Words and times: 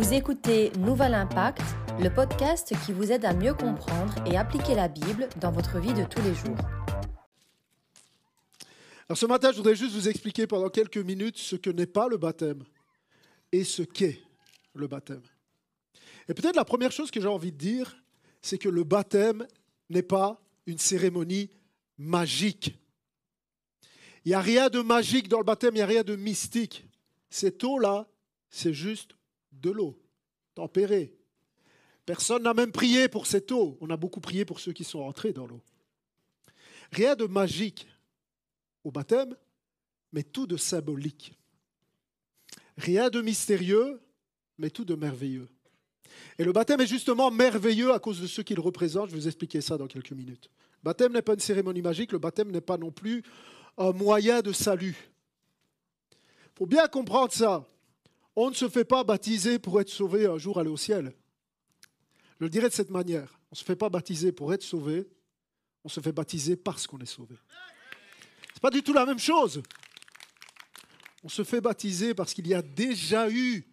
Vous 0.00 0.14
écoutez 0.14 0.72
Nouvel 0.78 1.12
Impact, 1.12 1.60
le 2.00 2.08
podcast 2.08 2.72
qui 2.86 2.92
vous 2.92 3.12
aide 3.12 3.26
à 3.26 3.34
mieux 3.34 3.52
comprendre 3.52 4.14
et 4.24 4.38
appliquer 4.38 4.74
la 4.74 4.88
Bible 4.88 5.28
dans 5.42 5.52
votre 5.52 5.78
vie 5.78 5.92
de 5.92 6.04
tous 6.04 6.22
les 6.22 6.34
jours. 6.34 6.56
Alors 9.10 9.18
ce 9.18 9.26
matin, 9.26 9.52
je 9.52 9.58
voudrais 9.58 9.76
juste 9.76 9.94
vous 9.94 10.08
expliquer 10.08 10.46
pendant 10.46 10.70
quelques 10.70 10.96
minutes 10.96 11.36
ce 11.36 11.54
que 11.54 11.68
n'est 11.68 11.84
pas 11.84 12.08
le 12.08 12.16
baptême 12.16 12.64
et 13.52 13.62
ce 13.62 13.82
qu'est 13.82 14.22
le 14.74 14.86
baptême. 14.86 15.20
Et 16.30 16.32
peut-être 16.32 16.56
la 16.56 16.64
première 16.64 16.92
chose 16.92 17.10
que 17.10 17.20
j'ai 17.20 17.28
envie 17.28 17.52
de 17.52 17.58
dire, 17.58 18.02
c'est 18.40 18.56
que 18.56 18.70
le 18.70 18.84
baptême 18.84 19.46
n'est 19.90 20.02
pas 20.02 20.40
une 20.64 20.78
cérémonie 20.78 21.50
magique. 21.98 22.74
Il 24.24 24.30
n'y 24.30 24.34
a 24.34 24.40
rien 24.40 24.70
de 24.70 24.80
magique 24.80 25.28
dans 25.28 25.40
le 25.40 25.44
baptême, 25.44 25.74
il 25.74 25.80
n'y 25.80 25.82
a 25.82 25.86
rien 25.86 26.04
de 26.04 26.16
mystique. 26.16 26.86
Cette 27.28 27.62
eau-là, 27.62 28.08
c'est 28.48 28.72
juste 28.72 29.14
de 29.52 29.70
l'eau, 29.70 29.98
tempérée. 30.54 31.14
Personne 32.06 32.42
n'a 32.42 32.54
même 32.54 32.72
prié 32.72 33.08
pour 33.08 33.26
cette 33.26 33.52
eau. 33.52 33.76
On 33.80 33.90
a 33.90 33.96
beaucoup 33.96 34.20
prié 34.20 34.44
pour 34.44 34.60
ceux 34.60 34.72
qui 34.72 34.84
sont 34.84 35.00
entrés 35.00 35.32
dans 35.32 35.46
l'eau. 35.46 35.60
Rien 36.92 37.14
de 37.14 37.26
magique 37.26 37.86
au 38.82 38.90
baptême, 38.90 39.36
mais 40.12 40.22
tout 40.22 40.46
de 40.46 40.56
symbolique. 40.56 41.34
Rien 42.76 43.10
de 43.10 43.20
mystérieux, 43.20 44.00
mais 44.58 44.70
tout 44.70 44.84
de 44.84 44.94
merveilleux. 44.94 45.48
Et 46.38 46.44
le 46.44 46.52
baptême 46.52 46.80
est 46.80 46.86
justement 46.86 47.30
merveilleux 47.30 47.92
à 47.92 47.98
cause 47.98 48.20
de 48.20 48.26
ce 48.26 48.40
qu'il 48.40 48.58
représente. 48.58 49.10
Je 49.10 49.14
vais 49.14 49.20
vous 49.20 49.28
expliquer 49.28 49.60
ça 49.60 49.76
dans 49.76 49.86
quelques 49.86 50.12
minutes. 50.12 50.50
Le 50.82 50.84
baptême 50.84 51.12
n'est 51.12 51.22
pas 51.22 51.34
une 51.34 51.40
cérémonie 51.40 51.82
magique, 51.82 52.12
le 52.12 52.18
baptême 52.18 52.50
n'est 52.50 52.60
pas 52.60 52.78
non 52.78 52.90
plus 52.90 53.22
un 53.76 53.92
moyen 53.92 54.40
de 54.40 54.52
salut. 54.52 54.96
Il 56.12 56.58
faut 56.58 56.66
bien 56.66 56.88
comprendre 56.88 57.32
ça. 57.32 57.66
On 58.36 58.50
ne 58.50 58.54
se 58.54 58.68
fait 58.68 58.84
pas 58.84 59.04
baptiser 59.04 59.58
pour 59.58 59.80
être 59.80 59.88
sauvé 59.88 60.26
un 60.26 60.38
jour 60.38 60.58
aller 60.58 60.70
au 60.70 60.76
ciel. 60.76 61.12
Je 62.38 62.44
le 62.44 62.50
dirais 62.50 62.68
de 62.68 62.74
cette 62.74 62.90
manière. 62.90 63.40
On 63.50 63.54
ne 63.54 63.56
se 63.56 63.64
fait 63.64 63.76
pas 63.76 63.88
baptiser 63.88 64.32
pour 64.32 64.54
être 64.54 64.62
sauvé, 64.62 65.08
on 65.84 65.88
se 65.88 66.00
fait 66.00 66.12
baptiser 66.12 66.56
parce 66.56 66.86
qu'on 66.86 66.98
est 66.98 67.06
sauvé. 67.06 67.36
Ce 67.36 68.54
n'est 68.54 68.60
pas 68.60 68.70
du 68.70 68.82
tout 68.82 68.92
la 68.92 69.06
même 69.06 69.18
chose. 69.18 69.62
On 71.22 71.28
se 71.28 71.44
fait 71.44 71.60
baptiser 71.60 72.14
parce 72.14 72.32
qu'il 72.32 72.46
y 72.46 72.54
a 72.54 72.62
déjà 72.62 73.28
eu 73.30 73.66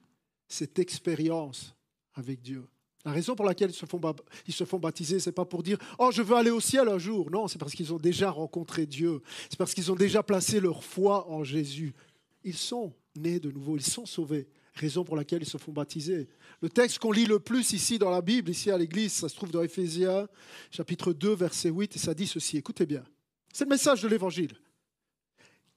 cette 0.47 0.79
expérience 0.79 1.75
avec 2.13 2.41
Dieu. 2.41 2.65
La 3.05 3.11
raison 3.11 3.35
pour 3.35 3.45
laquelle 3.45 3.69
ils 3.69 3.75
se 3.75 3.85
font, 3.85 4.01
ils 4.47 4.53
se 4.53 4.65
font 4.65 4.79
baptiser, 4.79 5.19
ce 5.19 5.29
n'est 5.29 5.33
pas 5.33 5.45
pour 5.45 5.63
dire 5.63 5.77
Oh, 5.97 6.11
je 6.11 6.21
veux 6.21 6.35
aller 6.35 6.49
au 6.49 6.59
ciel 6.59 6.89
un 6.89 6.97
jour. 6.97 7.31
Non, 7.31 7.47
c'est 7.47 7.57
parce 7.57 7.73
qu'ils 7.73 7.93
ont 7.93 7.97
déjà 7.97 8.31
rencontré 8.31 8.85
Dieu. 8.85 9.21
C'est 9.49 9.57
parce 9.57 9.73
qu'ils 9.73 9.91
ont 9.91 9.95
déjà 9.95 10.23
placé 10.23 10.59
leur 10.59 10.83
foi 10.83 11.29
en 11.29 11.43
Jésus. 11.43 11.93
Ils 12.43 12.57
sont 12.57 12.93
nés 13.17 13.39
de 13.39 13.51
nouveau, 13.51 13.75
ils 13.77 13.83
sont 13.83 14.05
sauvés. 14.05 14.47
Raison 14.73 15.03
pour 15.03 15.15
laquelle 15.15 15.41
ils 15.41 15.49
se 15.49 15.57
font 15.57 15.71
baptiser. 15.71 16.29
Le 16.61 16.69
texte 16.69 16.99
qu'on 16.99 17.11
lit 17.11 17.25
le 17.25 17.39
plus 17.39 17.73
ici 17.73 17.97
dans 17.97 18.11
la 18.11 18.21
Bible, 18.21 18.51
ici 18.51 18.69
à 18.69 18.77
l'église, 18.77 19.13
ça 19.13 19.27
se 19.27 19.35
trouve 19.35 19.51
dans 19.51 19.63
Éphésiens, 19.63 20.27
chapitre 20.69 21.13
2, 21.13 21.33
verset 21.33 21.69
8, 21.69 21.95
et 21.95 21.99
ça 21.99 22.13
dit 22.13 22.27
ceci. 22.27 22.57
Écoutez 22.57 22.85
bien. 22.85 23.03
C'est 23.51 23.63
le 23.63 23.71
message 23.71 24.03
de 24.03 24.07
l'évangile. 24.07 24.55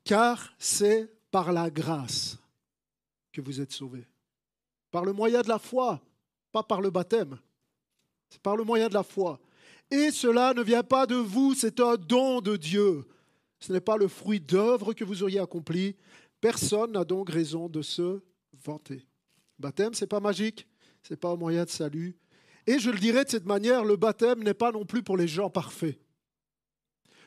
Car 0.04 0.52
c'est 0.58 1.10
par 1.30 1.52
la 1.52 1.70
grâce 1.70 2.38
que 3.32 3.40
vous 3.40 3.60
êtes 3.60 3.72
sauvés. 3.72 4.06
Par 4.90 5.04
le 5.04 5.12
moyen 5.12 5.40
de 5.40 5.48
la 5.48 5.58
foi, 5.58 6.02
pas 6.52 6.62
par 6.62 6.80
le 6.80 6.90
baptême. 6.90 7.38
C'est 8.28 8.42
par 8.42 8.56
le 8.56 8.64
moyen 8.64 8.88
de 8.88 8.94
la 8.94 9.02
foi. 9.02 9.40
Et 9.90 10.10
cela 10.10 10.54
ne 10.54 10.62
vient 10.62 10.82
pas 10.82 11.06
de 11.06 11.16
vous, 11.16 11.54
c'est 11.54 11.80
un 11.80 11.96
don 11.96 12.40
de 12.40 12.56
Dieu. 12.56 13.06
Ce 13.58 13.72
n'est 13.72 13.80
pas 13.80 13.96
le 13.96 14.08
fruit 14.08 14.40
d'œuvres 14.40 14.92
que 14.92 15.04
vous 15.04 15.22
auriez 15.22 15.40
accompli. 15.40 15.96
Personne 16.40 16.92
n'a 16.92 17.04
donc 17.04 17.30
raison 17.30 17.68
de 17.68 17.82
se 17.82 18.20
vanter. 18.64 19.06
Le 19.58 19.62
baptême, 19.62 19.94
ce 19.94 20.04
n'est 20.04 20.08
pas 20.08 20.20
magique, 20.20 20.66
ce 21.02 21.12
n'est 21.12 21.18
pas 21.18 21.30
un 21.30 21.36
moyen 21.36 21.64
de 21.64 21.70
salut. 21.70 22.16
Et 22.66 22.78
je 22.78 22.90
le 22.90 22.98
dirais 22.98 23.24
de 23.24 23.30
cette 23.30 23.46
manière, 23.46 23.84
le 23.84 23.96
baptême 23.96 24.42
n'est 24.42 24.54
pas 24.54 24.72
non 24.72 24.84
plus 24.84 25.02
pour 25.02 25.16
les 25.16 25.28
gens 25.28 25.50
parfaits. 25.50 25.98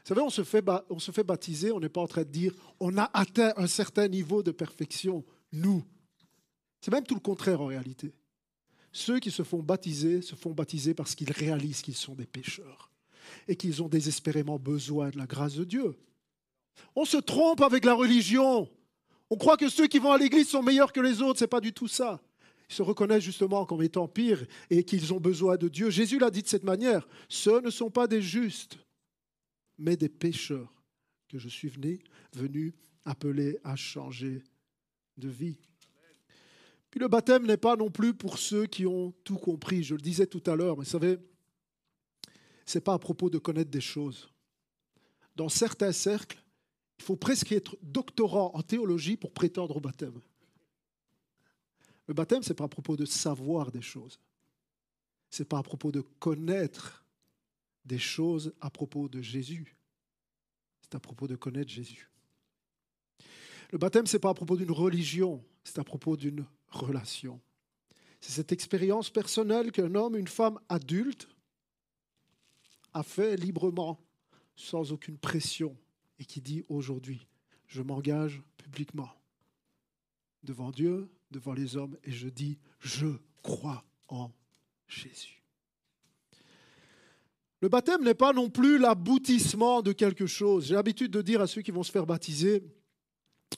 Vous 0.03 0.09
savez, 0.09 0.21
on 0.21 0.29
se 0.29 0.43
fait, 0.43 0.63
on 0.89 0.99
se 0.99 1.11
fait 1.11 1.23
baptiser, 1.23 1.71
on 1.71 1.79
n'est 1.79 1.89
pas 1.89 2.01
en 2.01 2.07
train 2.07 2.23
de 2.23 2.29
dire 2.29 2.53
on 2.79 2.97
a 2.97 3.09
atteint 3.13 3.53
un 3.55 3.67
certain 3.67 4.07
niveau 4.07 4.43
de 4.43 4.51
perfection, 4.51 5.23
nous. 5.51 5.83
C'est 6.81 6.91
même 6.91 7.05
tout 7.05 7.15
le 7.15 7.21
contraire 7.21 7.61
en 7.61 7.67
réalité. 7.67 8.13
Ceux 8.91 9.19
qui 9.19 9.31
se 9.31 9.43
font 9.43 9.63
baptiser 9.63 10.21
se 10.21 10.35
font 10.35 10.51
baptiser 10.51 10.93
parce 10.93 11.15
qu'ils 11.15 11.31
réalisent 11.31 11.81
qu'ils 11.81 11.95
sont 11.95 12.15
des 12.15 12.25
pécheurs 12.25 12.91
et 13.47 13.55
qu'ils 13.55 13.81
ont 13.81 13.87
désespérément 13.87 14.59
besoin 14.59 15.09
de 15.09 15.17
la 15.17 15.25
grâce 15.25 15.55
de 15.55 15.63
Dieu. 15.63 15.97
On 16.95 17.05
se 17.05 17.17
trompe 17.17 17.61
avec 17.61 17.85
la 17.85 17.93
religion. 17.93 18.69
On 19.33 19.35
croit 19.35 19.57
que 19.57 19.67
ceux 19.67 19.87
qui 19.87 19.97
vont 19.97 20.11
à 20.11 20.19
l'église 20.19 20.47
sont 20.47 20.61
meilleurs 20.61 20.93
que 20.93 20.99
les 20.99 21.23
autres. 21.23 21.39
Ce 21.39 21.45
n'est 21.45 21.49
pas 21.49 21.59
du 21.59 21.73
tout 21.73 21.87
ça. 21.87 22.21
Ils 22.69 22.75
se 22.75 22.83
reconnaissent 22.83 23.23
justement 23.23 23.65
comme 23.65 23.81
étant 23.81 24.07
pires 24.07 24.45
et 24.69 24.83
qu'ils 24.83 25.11
ont 25.11 25.19
besoin 25.19 25.57
de 25.57 25.69
Dieu. 25.69 25.89
Jésus 25.89 26.19
l'a 26.19 26.29
dit 26.29 26.43
de 26.43 26.47
cette 26.47 26.63
manière. 26.63 27.07
Ce 27.29 27.49
ne 27.59 27.71
sont 27.71 27.89
pas 27.89 28.05
des 28.05 28.21
justes, 28.21 28.77
mais 29.79 29.97
des 29.97 30.07
pécheurs 30.07 30.71
que 31.29 31.39
je 31.39 31.49
suis 31.49 31.67
venu, 31.67 31.99
venu 32.35 32.75
appeler 33.05 33.57
à 33.63 33.75
changer 33.75 34.43
de 35.17 35.29
vie. 35.29 35.57
Puis 36.91 36.99
le 36.99 37.07
baptême 37.07 37.47
n'est 37.47 37.57
pas 37.57 37.75
non 37.75 37.89
plus 37.89 38.13
pour 38.13 38.37
ceux 38.37 38.67
qui 38.67 38.85
ont 38.85 39.15
tout 39.23 39.37
compris. 39.37 39.81
Je 39.81 39.95
le 39.95 40.01
disais 40.01 40.27
tout 40.27 40.43
à 40.45 40.55
l'heure, 40.55 40.77
mais 40.77 40.83
vous 40.83 40.91
savez, 40.91 41.17
ce 42.67 42.77
n'est 42.77 42.83
pas 42.83 42.93
à 42.93 42.99
propos 42.99 43.31
de 43.31 43.39
connaître 43.39 43.71
des 43.71 43.81
choses. 43.81 44.29
Dans 45.35 45.49
certains 45.49 45.91
cercles, 45.91 46.42
il 47.03 47.05
faut 47.05 47.15
presque 47.17 47.51
être 47.51 47.77
doctorant 47.81 48.51
en 48.53 48.61
théologie 48.61 49.17
pour 49.17 49.33
prétendre 49.33 49.75
au 49.75 49.81
baptême. 49.81 50.21
Le 52.07 52.13
baptême, 52.13 52.43
ce 52.43 52.49
n'est 52.49 52.55
pas 52.55 52.63
à 52.63 52.69
propos 52.69 52.95
de 52.95 53.03
savoir 53.03 53.73
des 53.73 53.81
choses. 53.81 54.21
Ce 55.29 55.43
n'est 55.43 55.45
pas 55.45 55.57
à 55.57 55.63
propos 55.63 55.91
de 55.91 55.99
connaître 55.99 57.03
des 57.83 57.99
choses 57.99 58.53
à 58.61 58.69
propos 58.69 59.09
de 59.09 59.21
Jésus. 59.21 59.75
C'est 60.81 60.95
à 60.95 60.99
propos 61.01 61.27
de 61.27 61.35
connaître 61.35 61.69
Jésus. 61.69 62.09
Le 63.73 63.77
baptême, 63.77 64.07
ce 64.07 64.15
n'est 64.15 64.21
pas 64.21 64.29
à 64.29 64.33
propos 64.33 64.55
d'une 64.55 64.71
religion, 64.71 65.43
c'est 65.65 65.79
à 65.79 65.83
propos 65.83 66.15
d'une 66.15 66.45
relation. 66.69 67.41
C'est 68.21 68.31
cette 68.31 68.53
expérience 68.53 69.09
personnelle 69.09 69.73
qu'un 69.73 69.93
homme, 69.95 70.15
une 70.15 70.29
femme 70.29 70.57
adulte 70.69 71.27
a 72.93 73.03
fait 73.03 73.35
librement, 73.35 73.99
sans 74.55 74.93
aucune 74.93 75.17
pression, 75.17 75.75
et 76.23 76.25
qui 76.25 76.41
dit 76.41 76.63
aujourd'hui, 76.69 77.27
je 77.67 77.81
m'engage 77.81 78.41
publiquement 78.57 79.09
devant 80.43 80.71
Dieu, 80.71 81.09
devant 81.29 81.53
les 81.53 81.75
hommes, 81.77 81.97
et 82.03 82.11
je 82.11 82.29
dis, 82.29 82.57
je 82.79 83.07
crois 83.41 83.83
en 84.07 84.31
Jésus. 84.87 85.43
Le 87.59 87.69
baptême 87.69 88.03
n'est 88.03 88.13
pas 88.13 88.33
non 88.33 88.49
plus 88.49 88.77
l'aboutissement 88.77 89.81
de 89.81 89.91
quelque 89.91 90.25
chose. 90.25 90.67
J'ai 90.67 90.75
l'habitude 90.75 91.11
de 91.11 91.21
dire 91.21 91.41
à 91.41 91.47
ceux 91.47 91.61
qui 91.61 91.71
vont 91.71 91.83
se 91.83 91.91
faire 91.91 92.05
baptiser, 92.05 92.63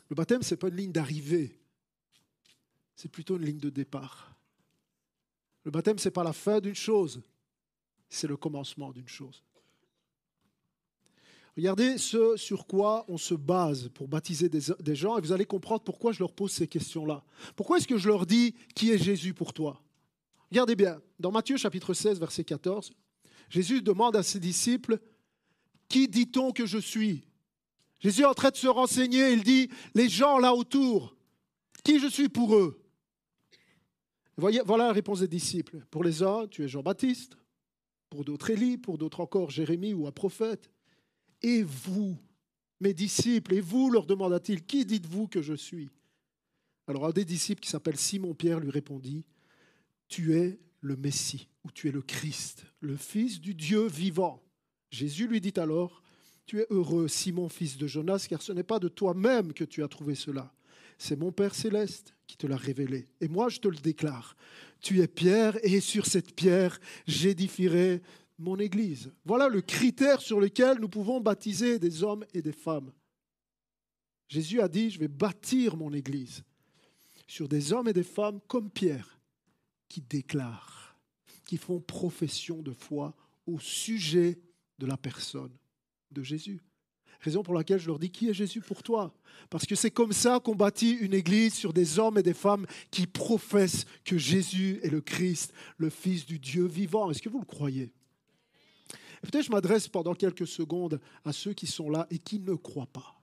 le 0.09 0.15
baptême, 0.15 0.43
ce 0.43 0.53
n'est 0.53 0.59
pas 0.59 0.67
une 0.67 0.75
ligne 0.75 0.91
d'arrivée 0.91 1.59
c'est 2.95 3.09
plutôt 3.09 3.37
une 3.37 3.45
ligne 3.45 3.59
de 3.59 3.69
départ. 3.69 4.35
Le 5.63 5.71
baptême, 5.71 5.99
ce 5.99 6.07
n'est 6.07 6.13
pas 6.13 6.23
la 6.23 6.33
fin 6.33 6.59
d'une 6.59 6.75
chose, 6.75 7.21
c'est 8.09 8.27
le 8.27 8.37
commencement 8.37 8.91
d'une 8.91 9.07
chose. 9.07 9.43
Regardez 11.57 11.97
ce 11.97 12.35
sur 12.35 12.67
quoi 12.67 13.05
on 13.07 13.17
se 13.17 13.33
base 13.33 13.87
pour 13.93 14.09
baptiser 14.09 14.49
des, 14.49 14.95
gens 14.95 15.17
et 15.17 15.21
vous 15.21 15.31
allez 15.31 15.45
comprendre 15.45 15.83
pourquoi 15.83 16.11
je 16.11 16.19
leur 16.19 16.33
pose 16.33 16.51
ces 16.51 16.67
questions-là. 16.67 17.23
Pourquoi 17.55 17.77
est-ce 17.77 17.87
que 17.87 17.97
je 17.97 18.09
leur 18.09 18.25
dis 18.25 18.55
qui 18.75 18.91
est 18.91 18.97
Jésus 18.97 19.33
pour 19.33 19.53
toi? 19.53 19.81
Regardez 20.51 20.75
bien, 20.75 21.01
dans 21.17 21.31
Matthieu 21.31 21.55
chapitre 21.55 21.93
16, 21.93 22.19
verset 22.19 22.43
14, 22.43 22.91
Jésus 23.49 23.81
demande 23.81 24.17
à 24.17 24.23
ses 24.23 24.39
disciples, 24.39 24.99
Qui 25.87 26.09
dit-on 26.09 26.51
que 26.51 26.65
je 26.65 26.77
suis? 26.77 27.25
Jésus 27.99 28.23
est 28.23 28.25
en 28.25 28.33
train 28.33 28.49
de 28.51 28.57
se 28.57 28.67
renseigner, 28.67 29.31
il 29.31 29.43
dit, 29.43 29.69
les 29.93 30.09
gens 30.09 30.37
là 30.39 30.53
autour, 30.53 31.15
qui 31.83 31.99
je 31.99 32.07
suis 32.07 32.29
pour 32.29 32.55
eux? 32.55 32.81
Voilà 34.35 34.87
la 34.87 34.91
réponse 34.91 35.21
des 35.21 35.29
disciples. 35.29 35.79
Pour 35.89 36.03
les 36.03 36.21
uns, 36.21 36.47
tu 36.47 36.63
es 36.65 36.67
Jean-Baptiste, 36.67 37.37
pour 38.09 38.25
d'autres 38.25 38.49
Élie, 38.49 38.77
pour 38.77 38.97
d'autres 38.97 39.21
encore 39.21 39.49
Jérémie 39.49 39.93
ou 39.93 40.05
un 40.05 40.11
prophète. 40.11 40.69
Et 41.41 41.63
vous, 41.63 42.17
mes 42.79 42.93
disciples, 42.93 43.53
et 43.53 43.61
vous, 43.61 43.89
leur 43.89 44.05
demanda-t-il, 44.05 44.65
qui 44.65 44.85
dites-vous 44.85 45.27
que 45.27 45.41
je 45.41 45.53
suis? 45.53 45.89
Alors 46.87 47.05
un 47.05 47.11
des 47.11 47.25
disciples 47.25 47.61
qui 47.61 47.69
s'appelle 47.69 47.97
Simon-Pierre 47.97 48.59
lui 48.59 48.69
répondit, 48.69 49.25
tu 50.07 50.35
es 50.35 50.59
le 50.81 50.95
Messie, 50.95 51.47
ou 51.63 51.71
tu 51.71 51.87
es 51.87 51.91
le 51.91 52.01
Christ, 52.01 52.65
le 52.79 52.95
Fils 52.95 53.41
du 53.41 53.55
Dieu 53.55 53.87
vivant. 53.87 54.43
Jésus 54.91 55.27
lui 55.27 55.41
dit 55.41 55.53
alors, 55.57 56.03
tu 56.45 56.59
es 56.59 56.67
heureux, 56.69 57.07
Simon, 57.07 57.49
fils 57.49 57.77
de 57.77 57.87
Jonas, 57.87 58.27
car 58.29 58.41
ce 58.41 58.51
n'est 58.51 58.63
pas 58.63 58.77
de 58.77 58.87
toi-même 58.87 59.51
que 59.53 59.63
tu 59.63 59.83
as 59.83 59.87
trouvé 59.87 60.13
cela, 60.13 60.53
c'est 60.97 61.19
mon 61.19 61.31
Père 61.31 61.55
céleste 61.55 62.13
qui 62.27 62.37
te 62.37 62.47
l'a 62.47 62.55
révélé. 62.55 63.07
Et 63.19 63.27
moi, 63.27 63.49
je 63.49 63.59
te 63.59 63.67
le 63.67 63.75
déclare. 63.77 64.35
Tu 64.79 65.01
es 65.01 65.07
Pierre, 65.07 65.57
et 65.63 65.79
sur 65.79 66.05
cette 66.05 66.35
pierre, 66.35 66.79
j'édifierai 67.07 68.01
mon 68.37 68.57
Église. 68.57 69.11
Voilà 69.23 69.47
le 69.47 69.61
critère 69.61 70.21
sur 70.21 70.39
lequel 70.39 70.79
nous 70.79 70.89
pouvons 70.89 71.21
baptiser 71.21 71.79
des 71.79 72.03
hommes 72.03 72.25
et 72.33 72.41
des 72.41 72.51
femmes. 72.51 72.91
Jésus 74.27 74.61
a 74.61 74.67
dit, 74.67 74.89
je 74.89 74.99
vais 74.99 75.07
bâtir 75.07 75.77
mon 75.77 75.93
Église 75.93 76.43
sur 77.27 77.47
des 77.47 77.73
hommes 77.73 77.87
et 77.87 77.93
des 77.93 78.03
femmes 78.03 78.39
comme 78.47 78.69
Pierre, 78.69 79.19
qui 79.87 80.01
déclarent, 80.01 80.95
qui 81.45 81.57
font 81.57 81.79
profession 81.79 82.61
de 82.61 82.73
foi 82.73 83.15
au 83.45 83.59
sujet 83.59 84.39
de 84.79 84.85
la 84.85 84.97
personne 84.97 85.51
de 86.11 86.23
Jésus. 86.23 86.61
Raison 87.21 87.43
pour 87.43 87.53
laquelle 87.53 87.79
je 87.79 87.87
leur 87.87 87.97
dis, 87.97 88.11
qui 88.11 88.29
est 88.29 88.33
Jésus 88.33 88.61
pour 88.61 88.83
toi? 88.83 89.15
Parce 89.49 89.65
que 89.65 89.75
c'est 89.75 89.91
comme 89.91 90.13
ça 90.13 90.39
qu'on 90.39 90.55
bâtit 90.55 90.91
une 90.91 91.13
église 91.13 91.53
sur 91.53 91.73
des 91.73 91.97
hommes 91.97 92.17
et 92.17 92.23
des 92.23 92.33
femmes 92.33 92.67
qui 92.91 93.07
professent 93.07 93.85
que 94.03 94.17
Jésus 94.17 94.79
est 94.83 94.89
le 94.89 95.01
Christ, 95.01 95.53
le 95.77 95.89
Fils 95.89 96.25
du 96.25 96.37
Dieu 96.37 96.65
vivant. 96.65 97.09
Est-ce 97.09 97.21
que 97.21 97.29
vous 97.29 97.39
le 97.39 97.45
croyez? 97.45 97.91
Peut-être 99.25 99.45
je 99.45 99.51
m'adresse 99.51 99.87
pendant 99.87 100.13
quelques 100.13 100.47
secondes 100.47 100.99
à 101.23 101.33
ceux 101.33 101.53
qui 101.53 101.67
sont 101.67 101.89
là 101.89 102.07
et 102.09 102.19
qui 102.19 102.39
ne 102.39 102.53
croient 102.55 102.87
pas. 102.87 103.21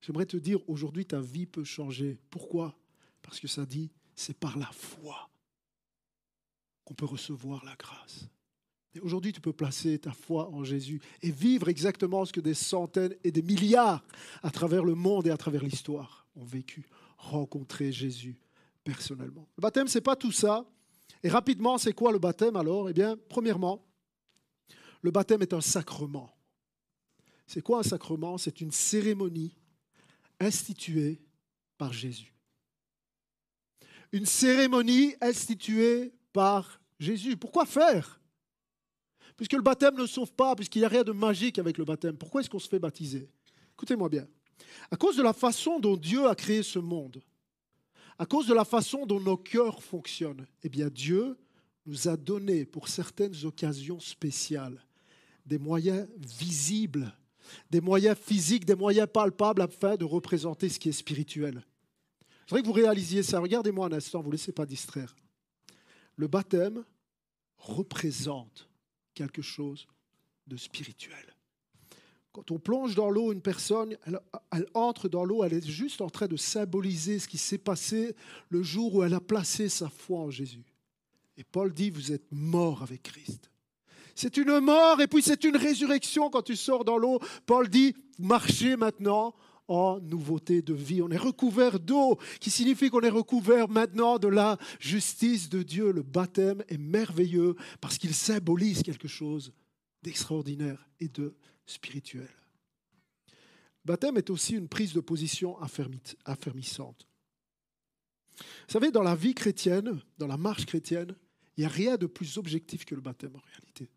J'aimerais 0.00 0.26
te 0.26 0.36
dire, 0.36 0.58
aujourd'hui, 0.68 1.06
ta 1.06 1.20
vie 1.20 1.46
peut 1.46 1.64
changer. 1.64 2.18
Pourquoi? 2.30 2.76
Parce 3.22 3.40
que 3.40 3.48
ça 3.48 3.66
dit, 3.66 3.90
c'est 4.14 4.38
par 4.38 4.58
la 4.58 4.66
foi 4.66 5.28
qu'on 6.84 6.94
peut 6.94 7.06
recevoir 7.06 7.64
la 7.64 7.74
grâce. 7.74 8.28
Et 8.94 9.00
aujourd'hui, 9.00 9.32
tu 9.32 9.40
peux 9.40 9.52
placer 9.52 9.98
ta 9.98 10.12
foi 10.12 10.48
en 10.50 10.64
Jésus 10.64 11.02
et 11.22 11.30
vivre 11.30 11.68
exactement 11.68 12.24
ce 12.24 12.32
que 12.32 12.40
des 12.40 12.54
centaines 12.54 13.14
et 13.24 13.30
des 13.30 13.42
milliards 13.42 14.02
à 14.42 14.50
travers 14.50 14.84
le 14.84 14.94
monde 14.94 15.26
et 15.26 15.30
à 15.30 15.36
travers 15.36 15.62
l'histoire 15.62 16.26
ont 16.34 16.44
vécu, 16.44 16.88
rencontrer 17.18 17.92
Jésus 17.92 18.40
personnellement. 18.84 19.48
Le 19.56 19.62
baptême, 19.62 19.88
ce 19.88 19.98
n'est 19.98 20.02
pas 20.02 20.16
tout 20.16 20.32
ça. 20.32 20.64
Et 21.22 21.28
rapidement, 21.28 21.76
c'est 21.76 21.92
quoi 21.92 22.12
le 22.12 22.18
baptême 22.18 22.56
alors? 22.56 22.88
Eh 22.88 22.92
bien, 22.92 23.16
premièrement, 23.28 23.85
le 25.06 25.12
baptême 25.12 25.40
est 25.40 25.54
un 25.54 25.60
sacrement. 25.60 26.36
C'est 27.46 27.62
quoi 27.62 27.78
un 27.78 27.84
sacrement? 27.84 28.38
C'est 28.38 28.60
une 28.60 28.72
cérémonie 28.72 29.56
instituée 30.40 31.22
par 31.78 31.92
Jésus. 31.92 32.34
Une 34.10 34.26
cérémonie 34.26 35.14
instituée 35.20 36.12
par 36.32 36.80
Jésus. 36.98 37.36
Pourquoi 37.36 37.66
faire? 37.66 38.20
Puisque 39.36 39.52
le 39.52 39.62
baptême 39.62 39.94
ne 39.96 40.06
sauve 40.06 40.32
pas, 40.32 40.56
puisqu'il 40.56 40.80
n'y 40.80 40.86
a 40.86 40.88
rien 40.88 41.04
de 41.04 41.12
magique 41.12 41.60
avec 41.60 41.78
le 41.78 41.84
baptême, 41.84 42.16
pourquoi 42.18 42.40
est-ce 42.40 42.50
qu'on 42.50 42.58
se 42.58 42.68
fait 42.68 42.80
baptiser? 42.80 43.30
Écoutez-moi 43.74 44.08
bien. 44.08 44.26
À 44.90 44.96
cause 44.96 45.16
de 45.16 45.22
la 45.22 45.32
façon 45.32 45.78
dont 45.78 45.96
Dieu 45.96 46.26
a 46.26 46.34
créé 46.34 46.64
ce 46.64 46.80
monde, 46.80 47.22
à 48.18 48.26
cause 48.26 48.48
de 48.48 48.54
la 48.54 48.64
façon 48.64 49.06
dont 49.06 49.20
nos 49.20 49.36
cœurs 49.36 49.84
fonctionnent, 49.84 50.48
eh 50.64 50.68
bien 50.68 50.88
Dieu 50.88 51.38
nous 51.84 52.08
a 52.08 52.16
donné 52.16 52.64
pour 52.64 52.88
certaines 52.88 53.44
occasions 53.44 54.00
spéciales 54.00 54.84
des 55.46 55.58
moyens 55.58 56.08
visibles, 56.18 57.12
des 57.70 57.80
moyens 57.80 58.18
physiques, 58.18 58.64
des 58.64 58.74
moyens 58.74 59.08
palpables 59.12 59.62
afin 59.62 59.96
de 59.96 60.04
représenter 60.04 60.68
ce 60.68 60.78
qui 60.78 60.88
est 60.88 60.92
spirituel. 60.92 61.64
Je 62.46 62.50
voudrais 62.50 62.62
que 62.62 62.66
vous 62.66 62.72
réalisiez 62.72 63.22
ça. 63.22 63.40
Regardez-moi 63.40 63.86
un 63.86 63.92
instant, 63.92 64.20
ne 64.20 64.24
vous 64.24 64.30
laissez 64.30 64.52
pas 64.52 64.66
distraire. 64.66 65.16
Le 66.16 66.28
baptême 66.28 66.84
représente 67.58 68.68
quelque 69.14 69.42
chose 69.42 69.86
de 70.46 70.56
spirituel. 70.56 71.34
Quand 72.32 72.50
on 72.50 72.58
plonge 72.58 72.94
dans 72.94 73.10
l'eau, 73.10 73.32
une 73.32 73.40
personne, 73.40 73.96
elle, 74.06 74.20
elle, 74.52 74.66
entre 74.74 75.08
dans 75.08 75.24
l'eau, 75.24 75.42
elle 75.42 75.54
est 75.54 75.66
juste 75.66 76.02
en 76.02 76.10
train 76.10 76.26
de 76.26 76.36
symboliser 76.36 77.18
ce 77.18 77.28
qui 77.28 77.38
s'est 77.38 77.56
passé 77.56 78.14
le 78.50 78.62
jour 78.62 78.94
où 78.94 79.02
elle 79.02 79.14
a 79.14 79.20
placé 79.20 79.68
sa 79.68 79.88
foi 79.88 80.20
en 80.20 80.30
Jésus. 80.30 80.64
Et 81.38 81.44
Paul 81.44 81.72
dit, 81.72 81.90
vous 81.90 82.12
êtes 82.12 82.30
mort 82.30 82.82
avec 82.82 83.02
Christ. 83.04 83.50
C'est 84.16 84.38
une 84.38 84.60
mort 84.60 85.00
et 85.02 85.06
puis 85.06 85.22
c'est 85.22 85.44
une 85.44 85.58
résurrection 85.58 86.30
quand 86.30 86.40
tu 86.40 86.56
sors 86.56 86.84
dans 86.86 86.96
l'eau. 86.96 87.20
Paul 87.44 87.68
dit, 87.68 87.94
marchez 88.18 88.76
maintenant 88.76 89.34
en 89.68 90.00
nouveauté 90.00 90.62
de 90.62 90.72
vie. 90.72 91.02
On 91.02 91.10
est 91.10 91.18
recouvert 91.18 91.78
d'eau, 91.78 92.18
qui 92.40 92.50
signifie 92.50 92.88
qu'on 92.88 93.02
est 93.02 93.10
recouvert 93.10 93.68
maintenant 93.68 94.18
de 94.18 94.28
la 94.28 94.56
justice 94.80 95.50
de 95.50 95.62
Dieu. 95.62 95.92
Le 95.92 96.02
baptême 96.02 96.62
est 96.68 96.78
merveilleux 96.78 97.56
parce 97.82 97.98
qu'il 97.98 98.14
symbolise 98.14 98.82
quelque 98.82 99.06
chose 99.06 99.52
d'extraordinaire 100.02 100.88
et 100.98 101.08
de 101.08 101.36
spirituel. 101.66 102.30
Le 103.84 103.92
baptême 103.92 104.16
est 104.16 104.30
aussi 104.30 104.54
une 104.54 104.68
prise 104.68 104.94
de 104.94 105.00
position 105.00 105.58
affermissante. 106.24 107.06
Vous 108.38 108.72
savez, 108.72 108.90
dans 108.90 109.02
la 109.02 109.14
vie 109.14 109.34
chrétienne, 109.34 110.00
dans 110.16 110.26
la 110.26 110.38
marche 110.38 110.64
chrétienne, 110.64 111.14
il 111.56 111.60
n'y 111.60 111.66
a 111.66 111.70
rien 111.70 111.96
de 111.96 112.06
plus 112.06 112.38
objectif 112.38 112.84
que 112.84 112.94
le 112.94 113.00
baptême 113.00 113.34
en 113.34 113.42
réalité. 113.52 113.90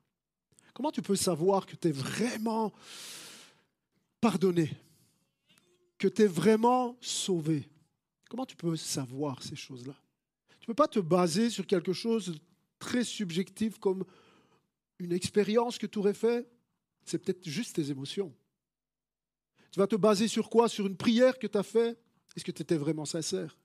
Comment 0.79 0.93
tu 0.93 1.01
peux 1.01 1.17
savoir 1.17 1.65
que 1.65 1.75
tu 1.75 1.89
es 1.89 1.91
vraiment 1.91 2.71
pardonné 4.21 4.71
que 5.97 6.07
tu 6.07 6.21
es 6.21 6.25
vraiment 6.25 6.95
sauvé? 7.01 7.67
Comment 8.29 8.45
tu 8.45 8.55
peux 8.55 8.77
savoir 8.77 9.43
ces 9.43 9.57
choses-là? 9.57 9.93
Tu 10.51 10.61
ne 10.61 10.67
peux 10.67 10.73
pas 10.73 10.87
te 10.87 10.99
baser 10.99 11.49
sur 11.49 11.67
quelque 11.67 11.91
chose 11.91 12.27
de 12.27 12.39
très 12.79 13.03
subjectif 13.03 13.77
comme 13.77 14.05
une 14.99 15.11
expérience 15.11 15.77
que 15.77 15.85
tu 15.85 15.99
aurais 15.99 16.13
fait. 16.13 16.49
C'est 17.03 17.17
peut-être 17.17 17.43
juste 17.43 17.75
tes 17.75 17.91
émotions. 17.91 18.33
Tu 19.71 19.81
vas 19.81 19.87
te 19.87 19.97
baser 19.97 20.29
sur 20.29 20.49
quoi? 20.49 20.69
Sur 20.69 20.87
une 20.87 20.95
prière 20.95 21.37
que 21.37 21.47
tu 21.47 21.57
as 21.57 21.63
faite 21.63 21.99
Est-ce 22.37 22.45
que 22.45 22.53
tu 22.53 22.61
étais 22.61 22.77
vraiment 22.77 23.03
sincère? 23.03 23.57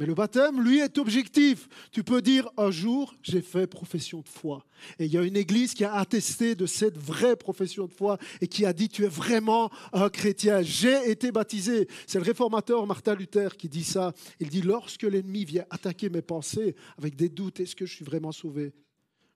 Mais 0.00 0.06
le 0.06 0.14
baptême, 0.14 0.64
lui, 0.64 0.78
est 0.78 0.96
objectif. 0.96 1.68
Tu 1.92 2.02
peux 2.02 2.22
dire 2.22 2.48
un 2.56 2.70
jour, 2.70 3.14
j'ai 3.22 3.42
fait 3.42 3.66
profession 3.66 4.22
de 4.22 4.28
foi. 4.28 4.64
Et 4.98 5.04
il 5.04 5.12
y 5.12 5.18
a 5.18 5.22
une 5.22 5.36
église 5.36 5.74
qui 5.74 5.84
a 5.84 5.92
attesté 5.92 6.54
de 6.54 6.64
cette 6.64 6.96
vraie 6.96 7.36
profession 7.36 7.86
de 7.86 7.92
foi 7.92 8.16
et 8.40 8.48
qui 8.48 8.64
a 8.64 8.72
dit, 8.72 8.88
tu 8.88 9.04
es 9.04 9.08
vraiment 9.08 9.70
un 9.92 10.08
chrétien. 10.08 10.62
J'ai 10.62 11.10
été 11.10 11.30
baptisé. 11.30 11.86
C'est 12.06 12.18
le 12.18 12.24
réformateur 12.24 12.86
Martin 12.86 13.14
Luther 13.14 13.58
qui 13.58 13.68
dit 13.68 13.84
ça. 13.84 14.14
Il 14.40 14.48
dit, 14.48 14.62
lorsque 14.62 15.02
l'ennemi 15.02 15.44
vient 15.44 15.66
attaquer 15.68 16.08
mes 16.08 16.22
pensées 16.22 16.76
avec 16.96 17.14
des 17.14 17.28
doutes, 17.28 17.60
est-ce 17.60 17.76
que 17.76 17.84
je 17.84 17.94
suis 17.94 18.04
vraiment 18.04 18.32
sauvé? 18.32 18.72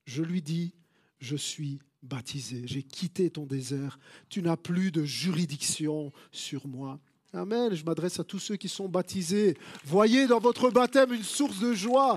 Je 0.06 0.22
lui 0.22 0.40
dis, 0.40 0.72
je 1.18 1.36
suis 1.36 1.78
baptisé. 2.02 2.62
J'ai 2.64 2.82
quitté 2.82 3.28
ton 3.28 3.44
désert. 3.44 3.98
Tu 4.30 4.40
n'as 4.40 4.56
plus 4.56 4.90
de 4.90 5.04
juridiction 5.04 6.10
sur 6.32 6.66
moi. 6.66 6.98
Amen. 7.34 7.74
Je 7.74 7.84
m'adresse 7.84 8.20
à 8.20 8.24
tous 8.24 8.38
ceux 8.38 8.54
qui 8.54 8.68
sont 8.68 8.88
baptisés. 8.88 9.56
Voyez 9.84 10.28
dans 10.28 10.38
votre 10.38 10.70
baptême 10.70 11.12
une 11.12 11.24
source 11.24 11.58
de 11.58 11.74
joie, 11.74 12.16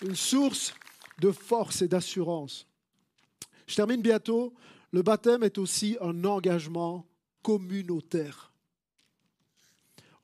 une 0.00 0.16
source 0.16 0.72
de 1.18 1.30
force 1.30 1.82
et 1.82 1.88
d'assurance. 1.88 2.66
Je 3.66 3.74
termine 3.74 4.00
bientôt. 4.00 4.54
Le 4.92 5.02
baptême 5.02 5.42
est 5.42 5.58
aussi 5.58 5.98
un 6.00 6.24
engagement 6.24 7.06
communautaire. 7.42 8.50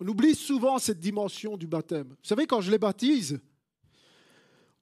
On 0.00 0.08
oublie 0.08 0.34
souvent 0.34 0.78
cette 0.78 1.00
dimension 1.00 1.58
du 1.58 1.66
baptême. 1.66 2.08
Vous 2.08 2.28
savez, 2.28 2.46
quand 2.46 2.62
je 2.62 2.70
les 2.70 2.78
baptise, 2.78 3.38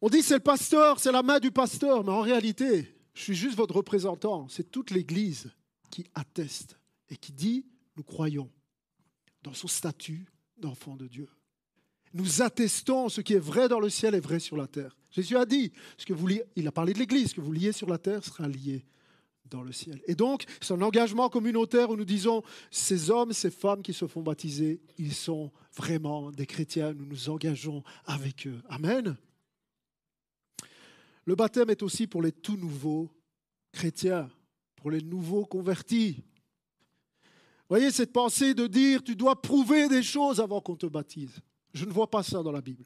on 0.00 0.09
dit 0.09 0.22
c'est 0.22 0.34
le 0.34 0.41
pasteur, 0.41 1.01
c'est 1.01 1.10
la 1.10 1.25
main 1.25 1.41
du 1.41 1.51
pasteur, 1.51 2.05
mais 2.05 2.13
en 2.13 2.20
réalité, 2.20 2.94
je 3.15 3.22
suis 3.22 3.34
juste 3.34 3.56
votre 3.56 3.75
représentant. 3.75 4.46
C'est 4.48 4.70
toute 4.70 4.93
l'Église 4.93 5.51
qui 5.91 6.06
atteste 6.15 6.79
et 7.10 7.17
qui 7.17 7.32
dit 7.32 7.67
nous 7.96 8.05
croyons 8.05 8.48
dans 9.43 9.55
son 9.55 9.69
statut 9.69 10.27
d'enfant 10.57 10.97
de 10.97 11.07
Dieu. 11.07 11.29
Nous 12.15 12.43
attestons 12.43 13.09
ce 13.09 13.21
qui 13.21 13.35
est 13.35 13.39
vrai 13.39 13.69
dans 13.69 13.81
le 13.81 13.91
ciel 13.91 14.15
est 14.15 14.21
vrai 14.21 14.41
sur 14.41 14.57
la 14.57 14.67
terre. 14.67 14.97
Jésus 15.11 15.37
a 15.37 15.45
dit, 15.45 15.73
ce 15.97 16.07
que 16.07 16.13
vous 16.13 16.27
liez, 16.27 16.45
il 16.57 16.67
a 16.67 16.73
parlé 16.73 16.93
de 16.93 16.99
l'Église, 16.99 17.31
ce 17.31 17.35
que 17.35 17.41
vous 17.41 17.53
liez 17.53 17.73
sur 17.73 17.89
la 17.89 17.99
terre 17.99 18.25
sera 18.25 18.49
lié 18.49 18.85
dans 19.51 19.63
le 19.63 19.73
ciel. 19.73 20.01
Et 20.07 20.15
donc, 20.15 20.45
c'est 20.61 20.75
un 20.75 20.83
engagement 20.83 21.29
communautaire 21.29 21.91
où 21.91 21.97
nous 21.97 22.05
disons, 22.05 22.43
ces 22.71 23.11
hommes, 23.11 23.33
ces 23.33 23.51
femmes 23.51 23.83
qui 23.83 23.93
se 23.93 24.07
font 24.07 24.23
baptiser, 24.23 24.81
ils 24.99 25.15
sont 25.15 25.51
vraiment 25.75 26.31
des 26.31 26.47
chrétiens, 26.47 26.93
nous 26.93 27.07
nous 27.07 27.31
engageons 27.31 27.83
avec 28.05 28.47
eux. 28.47 28.61
Amen. 28.69 29.17
Le 31.25 31.35
baptême 31.35 31.71
est 31.71 31.83
aussi 31.83 32.07
pour 32.07 32.23
les 32.23 32.33
tout 32.33 32.57
nouveaux 32.57 33.11
chrétiens, 33.73 34.31
pour 34.77 34.91
les 34.91 35.03
nouveaux 35.03 35.45
convertis 35.45 36.25
voyez, 37.69 37.91
cette 37.91 38.13
pensée 38.13 38.55
de 38.55 38.67
dire 38.67 39.03
tu 39.03 39.17
dois 39.17 39.41
prouver 39.41 39.89
des 39.89 40.03
choses 40.03 40.41
avant 40.41 40.60
qu'on 40.60 40.77
te 40.77 40.87
baptise. 40.87 41.41
Je 41.75 41.84
ne 41.84 41.91
vois 41.91 42.10
pas 42.10 42.22
ça 42.22 42.43
dans 42.43 42.53
la 42.53 42.60
Bible. 42.60 42.84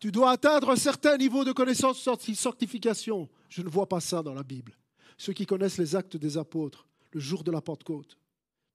Tu 0.00 0.10
dois 0.10 0.30
atteindre 0.30 0.70
un 0.70 0.76
certain 0.76 1.16
niveau 1.16 1.44
de 1.44 1.52
connaissance, 1.52 2.02
sanctification. 2.34 3.28
Je 3.48 3.62
ne 3.62 3.68
vois 3.68 3.88
pas 3.88 4.00
ça 4.00 4.22
dans 4.22 4.34
la 4.34 4.42
Bible. 4.42 4.76
Ceux 5.16 5.32
qui 5.32 5.46
connaissent 5.46 5.78
les 5.78 5.94
actes 5.94 6.16
des 6.16 6.36
apôtres, 6.36 6.86
le 7.12 7.20
jour 7.20 7.44
de 7.44 7.50
la 7.50 7.60
Pentecôte, 7.60 8.18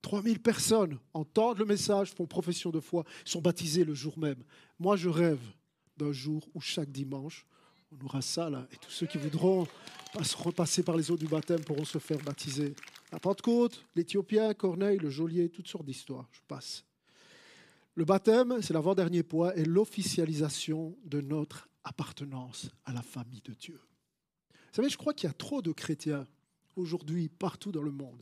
3000 0.02 0.40
personnes 0.40 1.00
entendent 1.14 1.60
le 1.60 1.66
message, 1.66 2.12
font 2.12 2.26
profession 2.26 2.70
de 2.70 2.80
foi, 2.80 3.06
sont 3.26 3.42
baptisées 3.42 3.86
le 3.86 3.94
jour 3.94 4.18
même. 4.20 4.44
Moi, 4.80 4.98
je 4.98 5.10
rêve 5.10 5.40
d'un 5.98 6.12
jour 6.12 6.48
où 6.54 6.62
chaque 6.62 6.92
dimanche, 6.92 7.46
on 7.92 8.06
aura 8.06 8.22
ça 8.22 8.50
là, 8.50 8.68
et 8.72 8.78
tous 8.78 8.92
ceux 8.92 9.06
qui 9.06 9.18
voudront 9.18 9.68
repasser 10.38 10.84
par 10.84 10.98
les 10.98 11.10
eaux 11.10 11.18
du 11.18 11.28
baptême 11.28 11.64
pourront 11.64 11.86
se 11.86 12.00
faire 12.00 12.20
baptiser. 12.20 12.76
La 13.14 13.20
Pentecôte, 13.20 13.86
l'Éthiopien, 13.94 14.56
Corneille, 14.56 14.98
le 14.98 15.12
geôlier, 15.12 15.48
toutes 15.48 15.68
sortes 15.68 15.86
d'histoires. 15.86 16.28
Je 16.32 16.40
passe. 16.48 16.84
Le 17.94 18.06
baptême, 18.06 18.60
c'est 18.64 18.74
l'avant-dernier 18.74 19.22
point, 19.22 19.54
et 19.54 19.66
l'officialisation 19.66 20.98
de 21.06 21.22
notre 21.22 21.70
appartenance 21.84 22.72
à 22.86 22.92
la 22.92 23.04
famille 23.04 23.42
de 23.42 23.54
Dieu. 23.54 23.80
Vous 24.50 24.78
savez, 24.78 24.90
je 24.90 24.98
crois 24.98 25.14
qu'il 25.14 25.28
y 25.28 25.30
a 25.30 25.34
trop 25.36 25.62
de 25.62 25.72
chrétiens 25.72 26.28
aujourd'hui, 26.76 27.30
partout 27.30 27.72
dans 27.72 27.84
le 27.84 27.92
monde, 27.92 28.20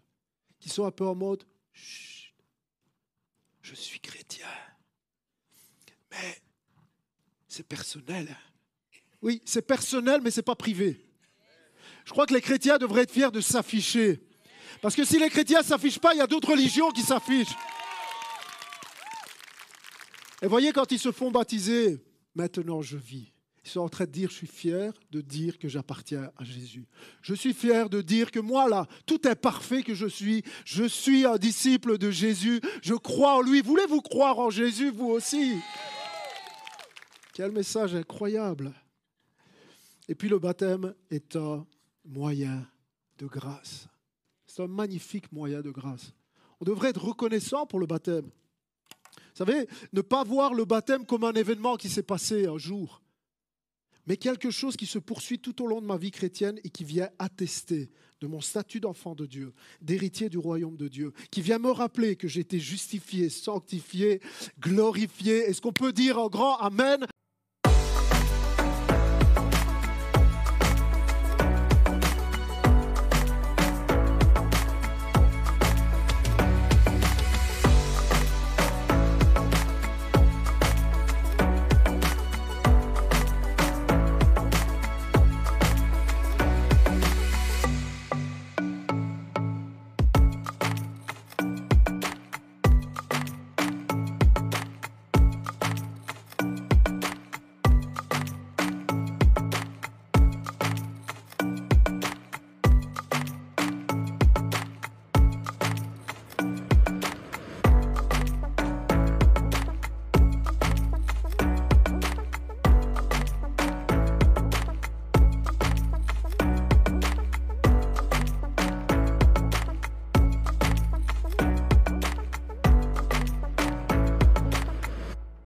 qui 0.59 0.67
sont 0.67 0.85
un 0.85 0.91
peu 0.91 1.07
en 1.07 1.15
mode 1.15 1.45
Chut, 1.71 2.33
je 3.61 3.75
suis 3.75 4.01
chrétien. 4.01 4.49
Mais 6.11 6.41
c'est 7.47 7.65
personnel. 7.65 8.35
Oui, 9.21 9.41
c'est 9.45 9.61
personnel, 9.61 10.19
mais 10.21 10.31
ce 10.31 10.41
n'est 10.41 10.43
pas 10.43 10.55
privé. 10.55 10.99
Je 12.03 12.11
crois 12.11 12.25
que 12.25 12.33
les 12.33 12.41
chrétiens 12.41 12.77
devraient 12.77 13.03
être 13.03 13.13
fiers 13.13 13.31
de 13.31 13.39
s'afficher. 13.39 14.27
Parce 14.81 14.95
que 14.95 15.03
si 15.03 15.19
les 15.19 15.29
chrétiens 15.29 15.59
ne 15.59 15.65
s'affichent 15.65 15.99
pas, 15.99 16.13
il 16.13 16.17
y 16.17 16.21
a 16.21 16.27
d'autres 16.27 16.51
religions 16.51 16.91
qui 16.91 17.01
s'affichent. 17.01 17.55
Et 20.41 20.47
voyez, 20.47 20.71
quand 20.71 20.91
ils 20.91 20.99
se 20.99 21.11
font 21.11 21.31
baptiser, 21.31 21.99
maintenant 22.35 22.81
je 22.81 22.97
vis. 22.97 23.31
Ils 23.63 23.69
sont 23.69 23.81
en 23.81 23.89
train 23.89 24.05
de 24.05 24.11
dire, 24.11 24.29
je 24.31 24.35
suis 24.35 24.47
fier 24.47 24.91
de 25.11 25.21
dire 25.21 25.59
que 25.59 25.67
j'appartiens 25.67 26.31
à 26.35 26.43
Jésus. 26.43 26.87
Je 27.21 27.35
suis 27.35 27.53
fier 27.53 27.89
de 27.89 28.01
dire 28.01 28.31
que 28.31 28.39
moi, 28.39 28.67
là, 28.67 28.87
tout 29.05 29.27
est 29.27 29.35
parfait 29.35 29.83
que 29.83 29.93
je 29.93 30.07
suis. 30.07 30.43
Je 30.65 30.83
suis 30.83 31.25
un 31.25 31.37
disciple 31.37 31.99
de 31.99 32.09
Jésus. 32.09 32.59
Je 32.81 32.95
crois 32.95 33.35
en 33.35 33.41
lui. 33.41 33.61
Voulez-vous 33.61 34.01
croire 34.01 34.39
en 34.39 34.49
Jésus, 34.49 34.89
vous 34.89 35.09
aussi? 35.09 35.57
Quel 37.33 37.51
message 37.51 37.93
incroyable. 37.93 38.73
Et 40.09 40.15
puis 40.15 40.27
le 40.27 40.39
baptême 40.39 40.95
est 41.11 41.35
un 41.35 41.65
moyen 42.03 42.67
de 43.19 43.27
grâce. 43.27 43.87
C'est 44.53 44.63
un 44.63 44.67
magnifique 44.67 45.31
moyen 45.31 45.61
de 45.61 45.71
grâce. 45.71 46.13
On 46.59 46.65
devrait 46.65 46.89
être 46.89 47.01
reconnaissant 47.01 47.65
pour 47.65 47.79
le 47.79 47.85
baptême. 47.85 48.25
Vous 48.25 49.45
savez, 49.45 49.65
ne 49.93 50.01
pas 50.01 50.25
voir 50.25 50.53
le 50.53 50.65
baptême 50.65 51.05
comme 51.05 51.23
un 51.23 51.31
événement 51.31 51.77
qui 51.77 51.87
s'est 51.87 52.03
passé 52.03 52.47
un 52.47 52.57
jour, 52.57 53.01
mais 54.07 54.17
quelque 54.17 54.51
chose 54.51 54.75
qui 54.75 54.87
se 54.87 54.99
poursuit 54.99 55.39
tout 55.39 55.63
au 55.63 55.67
long 55.67 55.79
de 55.79 55.85
ma 55.85 55.95
vie 55.95 56.11
chrétienne 56.11 56.59
et 56.65 56.69
qui 56.69 56.83
vient 56.83 57.09
attester 57.17 57.91
de 58.19 58.27
mon 58.27 58.41
statut 58.41 58.81
d'enfant 58.81 59.15
de 59.15 59.25
Dieu, 59.25 59.53
d'héritier 59.81 60.27
du 60.27 60.37
royaume 60.37 60.75
de 60.75 60.89
Dieu, 60.89 61.13
qui 61.31 61.41
vient 61.41 61.57
me 61.57 61.71
rappeler 61.71 62.17
que 62.17 62.27
j'ai 62.27 62.41
été 62.41 62.59
justifié, 62.59 63.29
sanctifié, 63.29 64.19
glorifié. 64.59 65.37
Est-ce 65.37 65.61
qu'on 65.61 65.71
peut 65.71 65.93
dire 65.93 66.19
un 66.19 66.27
grand 66.27 66.57
Amen? 66.57 67.05